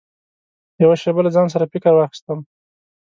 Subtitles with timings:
[0.81, 2.39] يوه شېبه له ځان سره فکر واخيستم.